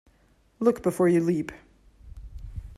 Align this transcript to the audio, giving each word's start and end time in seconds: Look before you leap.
Look 0.59 0.81
before 0.81 1.07
you 1.09 1.19
leap. 1.23 1.51